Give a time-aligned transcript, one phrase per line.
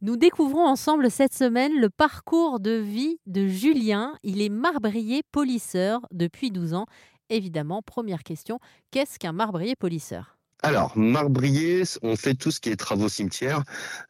[0.00, 4.14] Nous découvrons ensemble cette semaine le parcours de vie de Julien.
[4.22, 6.86] Il est marbrier polisseur depuis 12 ans.
[7.30, 8.60] Évidemment, première question,
[8.92, 10.37] qu'est-ce qu'un marbrier polisseur?
[10.62, 13.62] Alors, marbrier, on fait tout ce qui est travaux cimetières,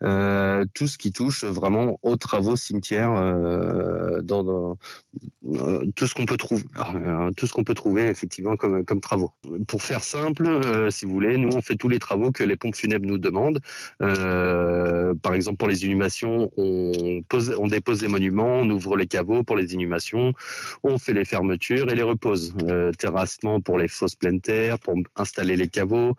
[0.03, 4.75] euh, tout ce qui touche vraiment aux travaux cimetières, euh, euh,
[5.95, 6.39] tout ce qu'on peut
[7.75, 9.31] trouver, effectivement comme, travaux.
[9.67, 12.77] Pour faire simple, si vous voulez, nous on fait tous les travaux que les pompes
[12.77, 13.61] funèbres nous demandent.
[13.99, 19.75] par exemple, pour les inhumations, on dépose les monuments, on ouvre les caveaux pour les
[19.75, 20.33] inhumations,
[20.83, 22.55] on fait les fermetures et les reposes.
[22.99, 26.17] terrassement pour les fosses pleines terre, pour installer les caveaux.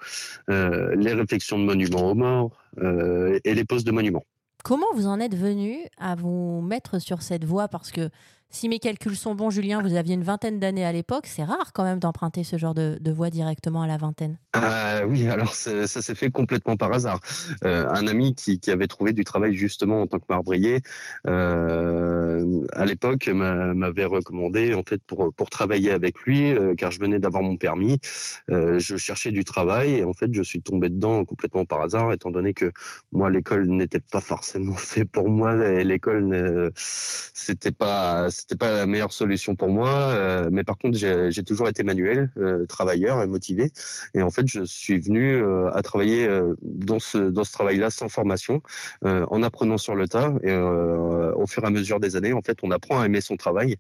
[0.50, 4.26] Euh, les réflexions de monuments aux morts euh, et les poses de monuments.
[4.64, 7.68] Comment vous en êtes venu à vous mettre sur cette voie?
[7.68, 8.10] Parce que
[8.52, 11.28] si mes calculs sont bons, Julien, vous aviez une vingtaine d'années à l'époque.
[11.28, 14.38] C'est rare quand même d'emprunter ce genre de, voie directement à la vingtaine.
[14.54, 17.20] Ah oui, alors ça, s'est fait complètement par hasard.
[17.64, 20.82] Euh, un ami qui, avait trouvé du travail justement en tant que marbrier,
[21.28, 27.00] euh, à l'époque m'avait recommandé en fait pour pour travailler avec lui, euh, car je
[27.00, 28.00] venais d'avoir mon permis.
[28.48, 32.32] je cherchais du travail et en fait je suis tombé dedans complètement par hasard, étant
[32.32, 32.72] donné que
[33.12, 35.56] moi l'école n'était pas forcément fait pour moi.
[35.84, 39.90] L'école c'était pas c'était pas la meilleure solution pour moi.
[39.90, 43.72] Euh, mais par contre, j'ai toujours été manuel, euh, travailleur et motivé.
[44.14, 46.28] Et en fait, je suis venu euh, à travailler
[46.62, 48.62] dans ce dans ce travail-là sans formation,
[49.04, 50.34] en apprenant sur le tas.
[50.44, 53.36] Et au fur et à mesure des années, en fait, on apprend à aimer son
[53.36, 53.78] travail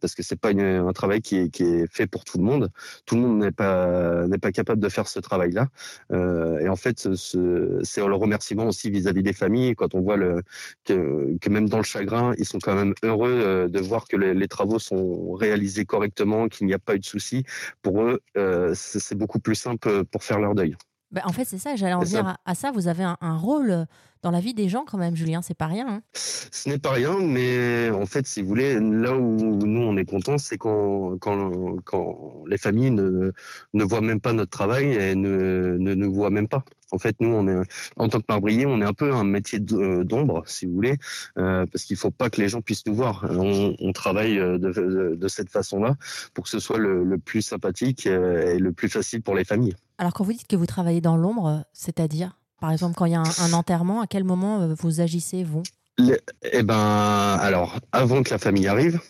[0.00, 2.70] parce que c'est pas un travail qui est, qui est fait pour tout le monde.
[3.06, 5.68] Tout le monde n'est pas n'est pas capable de faire ce travail-là.
[6.12, 10.42] et en fait, c'est le remerciement aussi vis-à-vis des familles quand on voit le
[10.84, 14.48] que, que même dans le chagrin, ils sont quand même heureux de voir que les,
[14.48, 17.44] travaux sont réalisés correctement, qu'il n'y a pas eu de soucis,
[17.82, 20.76] pour eux, euh, c'est beaucoup plus simple pour faire leur deuil.
[21.14, 22.72] Bah, en fait, c'est ça, j'allais en venir à, ça.
[22.72, 23.86] Vous avez un, rôle
[24.22, 25.86] dans la vie des gens quand même, Julien, c'est pas rien.
[25.88, 26.02] Hein.
[26.14, 30.06] Ce n'est pas rien, mais en fait, si vous voulez, là où nous on est
[30.06, 33.30] content, c'est quand, quand, quand, les familles ne,
[33.74, 36.64] ne voient même pas notre travail et ne, ne nous voient même pas.
[36.90, 37.64] En fait, nous, on est
[37.96, 40.96] en tant que marbrier, on est un peu un métier euh, d'ombre, si vous voulez,
[41.38, 43.24] euh, parce qu'il faut pas que les gens puissent nous voir.
[43.30, 45.94] On, travaille euh, de, de, cette façon-là
[46.34, 49.74] pour que ce soit le, le, plus sympathique et le plus facile pour les familles.
[49.98, 53.16] Alors, quand vous dites que vous travaillez dans l'ombre, c'est-à-dire, par exemple, quand il y
[53.16, 55.62] a un, enterrement, à quel moment vous agissez, vous?
[55.98, 59.00] Eh ben, alors, avant que la famille arrive,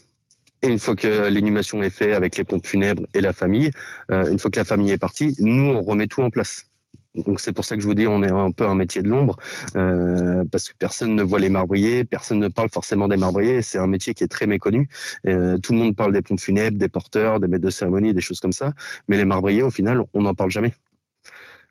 [0.63, 3.71] et une fois que l'inhumation est faite avec les pompes funèbres et la famille,
[4.11, 6.67] une fois que la famille est partie, nous, on remet tout en place.
[7.15, 9.09] Donc c'est pour ça que je vous dis, on est un peu un métier de
[9.09, 9.37] l'ombre,
[9.77, 13.63] euh, parce que personne ne voit les marbriers, personne ne parle forcément des marbriers.
[13.63, 14.89] C'est un métier qui est très méconnu.
[15.27, 18.21] Euh, tout le monde parle des pompes funèbres, des porteurs, des maîtres de cérémonie, des
[18.21, 18.73] choses comme ça,
[19.09, 20.75] mais les marbriers, au final, on n'en parle jamais.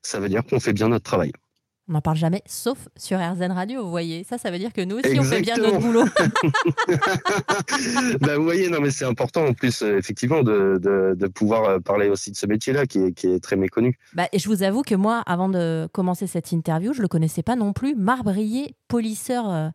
[0.01, 1.33] Ça veut dire qu'on fait bien notre travail.
[1.89, 4.23] On n'en parle jamais, sauf sur RZN Radio, vous voyez.
[4.23, 6.05] Ça, ça veut dire que nous aussi, on fait bien notre boulot.
[8.21, 11.79] bah, vous voyez, non, mais c'est important en plus, euh, effectivement, de, de, pouvoir euh,
[11.79, 13.97] parler aussi de ce métier-là qui est, qui est, très méconnu.
[14.13, 17.09] Bah, et je vous avoue que moi, avant de commencer cette interview, je ne le
[17.09, 17.95] connaissais pas non plus.
[17.95, 19.49] Marbrier, polisseur.
[19.49, 19.67] Euh,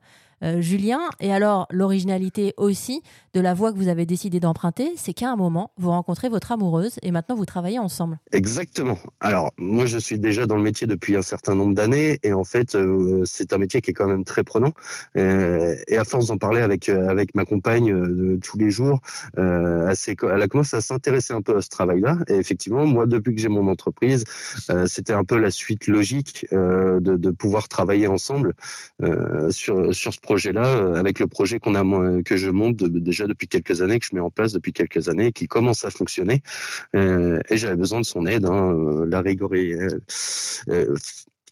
[0.43, 1.01] euh, Julien.
[1.21, 3.03] Et alors, l'originalité aussi
[3.35, 6.53] de la voie que vous avez décidé d'emprunter, c'est qu'à un moment, vous rencontrez votre
[6.53, 8.19] amoureuse et maintenant vous travaillez ensemble.
[8.33, 8.99] Exactement.
[9.21, 12.45] Alors, moi, je suis déjà dans le métier depuis un certain nombre d'années et en
[12.45, 14.73] fait, euh, c'est un métier qui est quand même très prenant.
[15.17, 19.01] Euh, et à force d'en parler avec, avec ma compagne tous les jours,
[19.37, 22.19] elle, a commencé à s'intéresser un peu à ce travail-là.
[22.29, 24.25] Et effectivement, moi, depuis que j'ai mon entreprise,
[24.87, 28.55] c'était un peu la suite logique de, pouvoir travailler ensemble
[29.51, 31.83] sur, sur ce projet-là, euh, avec le projet qu'on a
[32.23, 35.33] que je monte déjà depuis quelques années, que je mets en place depuis quelques années,
[35.33, 36.43] qui commence à fonctionner.
[36.95, 38.45] Euh, et j'avais besoin de son aide.
[38.45, 39.49] Hein, euh, la rigueur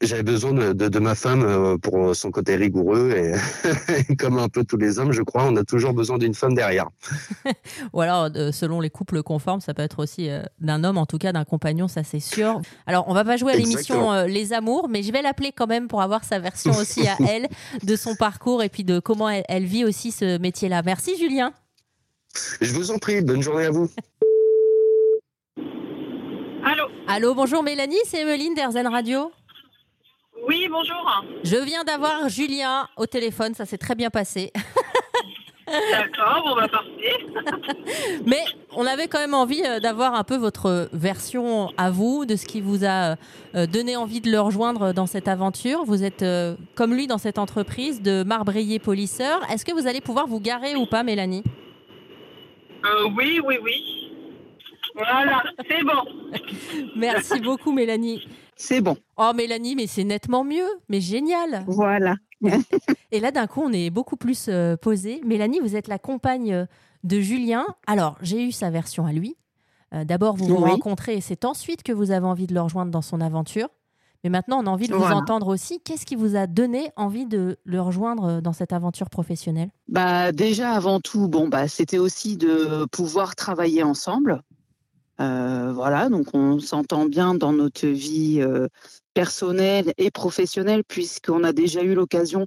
[0.02, 3.12] j'avais besoin de, ma femme pour son côté rigoureux
[4.08, 6.54] et comme un peu tous les hommes, je crois, on a toujours besoin d'une femme
[6.54, 6.88] derrière.
[7.92, 10.28] Ou alors, selon les couples conformes, ça peut être aussi
[10.60, 12.60] d'un homme, en tout cas d'un compagnon, ça c'est sûr.
[12.86, 15.88] Alors, on va pas jouer à l'émission Les Amours, mais je vais l'appeler quand même
[15.88, 17.48] pour avoir sa version aussi à elle
[17.82, 20.82] de son parcours et puis de comment elle, vit aussi ce métier-là.
[20.84, 21.52] Merci Julien.
[22.60, 23.90] Je vous en prie, bonne journée à vous.
[26.64, 26.84] Allô?
[27.08, 29.30] Allô, bonjour Mélanie, c'est Emeline d'Airzen Radio.
[30.66, 31.22] Oui, bonjour.
[31.44, 34.52] Je viens d'avoir Julien au téléphone, ça s'est très bien passé.
[35.66, 37.14] D'accord, on va partir.
[38.26, 38.42] Mais
[38.72, 42.46] on avait quand même envie euh, d'avoir un peu votre version à vous de ce
[42.46, 43.14] qui vous a
[43.54, 45.84] euh, donné envie de le rejoindre dans cette aventure.
[45.84, 49.40] Vous êtes euh, comme lui dans cette entreprise de marbrier polisseur.
[49.48, 51.44] Est-ce que vous allez pouvoir vous garer ou pas, Mélanie?
[53.16, 54.12] Oui, oui, oui.
[54.96, 56.40] Voilà, c'est bon.
[56.96, 58.26] Merci beaucoup, Mélanie.
[58.56, 58.96] C'est bon.
[59.18, 60.66] Oh, Mélanie, mais c'est nettement mieux.
[60.88, 61.64] Mais génial.
[61.66, 62.16] Voilà.
[63.12, 65.20] Et là, d'un coup, on est beaucoup plus euh, posé.
[65.24, 66.66] Mélanie, vous êtes la compagne euh,
[67.04, 67.66] de Julien.
[67.86, 69.36] Alors, j'ai eu sa version à lui.
[69.94, 70.70] Euh, D'abord, vous vous Oui.
[70.70, 73.68] rencontrez et c'est ensuite que vous avez envie de le rejoindre dans son aventure.
[74.24, 75.78] Mais maintenant, on a envie de vous entendre aussi.
[75.80, 79.70] Qu'est-ce qui vous a donné envie de le rejoindre dans cette aventure professionnelle?
[79.88, 84.42] Bah déjà avant tout, bon bah c'était aussi de pouvoir travailler ensemble.
[85.20, 88.68] Euh, voilà, donc on s'entend bien dans notre vie euh,
[89.14, 92.46] personnelle et professionnelle puisqu'on a déjà eu l'occasion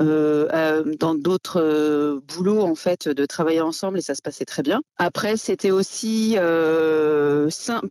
[0.00, 4.80] euh, dans d'autres boulots en fait de travailler ensemble et ça se passait très bien.
[4.96, 6.36] Après c'était aussi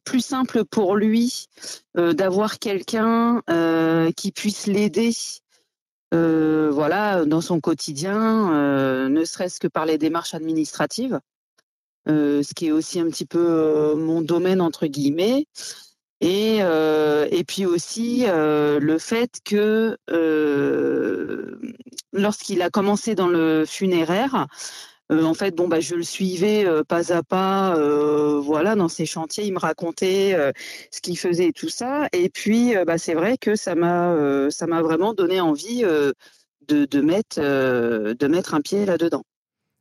[0.04, 1.46] plus simple pour lui
[1.96, 3.42] d'avoir quelqu'un
[4.18, 5.12] qui puisse l'aider
[6.12, 11.20] voilà, dans son quotidien, ne serait-ce que par les démarches administratives,
[12.10, 15.46] ce qui est aussi un petit peu euh, mon domaine entre guillemets.
[16.22, 21.60] Et, euh, et puis aussi euh, le fait que euh,
[22.12, 24.48] lorsqu'il a commencé dans le funéraire,
[25.12, 28.90] euh, en fait, bon, bah, je le suivais euh, pas à pas, euh, voilà, dans
[28.90, 29.46] ses chantiers.
[29.46, 30.52] Il me racontait euh,
[30.92, 32.08] ce qu'il faisait et tout ça.
[32.14, 35.84] Et puis, euh, bah, c'est vrai que ça m'a, euh, ça m'a vraiment donné envie
[35.84, 36.14] euh,
[36.68, 39.24] de, de mettre, euh, de mettre un pied là-dedans.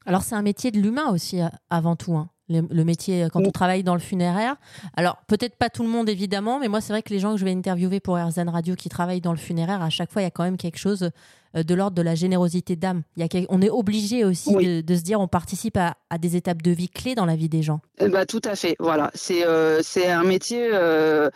[0.08, 2.16] Alors, c'est un métier de l'humain aussi, euh, avant tout.
[2.16, 2.28] hein.
[2.50, 4.56] Le, le métier, euh, quand on travaille dans le funéraire.
[4.96, 7.36] Alors, peut-être pas tout le monde, évidemment, mais moi, c'est vrai que les gens que
[7.38, 10.24] je vais interviewer pour RZN Radio qui travaillent dans le funéraire, à chaque fois, il
[10.24, 11.10] y a quand même quelque chose
[11.56, 13.02] euh, de l'ordre de la générosité d'âme.
[13.16, 14.66] Il y a quel- On est obligé aussi Oui.
[14.66, 17.36] de, de se dire on participe à, à des étapes de vie clés dans la
[17.36, 17.80] vie des gens.
[18.00, 18.76] Eh ben, tout à fait.
[18.80, 20.70] Voilà, c'est euh, c'est un métier.
[20.72, 21.28] euh,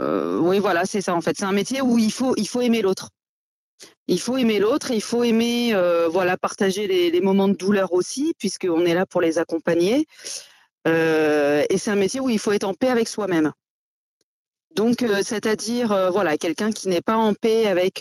[0.00, 1.36] euh, oui, voilà, c'est ça en fait.
[1.36, 3.10] C'est un métier où il faut il faut aimer l'autre.
[4.06, 8.34] Il faut aimer l'autre, il faut aimer euh, voilà partager les, moments de douleur aussi,
[8.38, 10.06] puisqu'on est là pour les accompagner.
[10.86, 13.52] Euh, et c'est un métier où il faut être en paix avec soi-même.
[14.74, 18.00] Donc, euh, c'est-à-dire voilà quelqu'un qui n'est pas en paix avec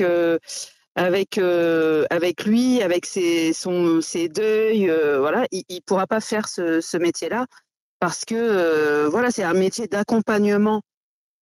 [2.45, 7.47] lui, avec ses ses deuils, voilà, il, il pourra pas faire ce, ce métier-là
[7.99, 10.81] parce que voilà, c'est un métier d'accompagnement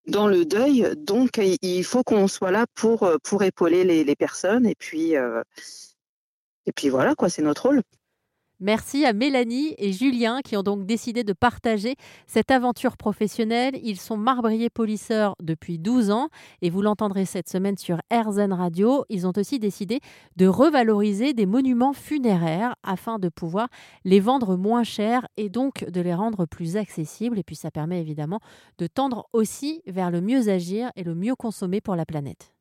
[0.08, 4.66] dans le deuil, donc il- faut qu'on soit là pour pour épauler les, les personnes
[4.66, 5.42] et puis euh,
[6.66, 7.82] et puis voilà quoi, c'est notre rôle.
[8.66, 11.94] Merci à Mélanie et Julien qui ont donc décidé de partager
[12.26, 13.80] cette aventure professionnelle.
[13.84, 16.30] Ils sont marbriers polisseurs depuis 12 ans
[16.64, 19.06] et vous l'entendrez cette semaine sur RZN Radio.
[19.10, 20.00] Ils ont aussi décidé
[20.36, 23.68] de revaloriser des monuments funéraires afin de pouvoir
[24.04, 27.38] les vendre moins cher et donc de les rendre plus accessibles.
[27.38, 28.40] Et puis ça permet évidemment
[28.80, 32.52] de tendre aussi vers le mieux agir et le mieux consommer pour la planète.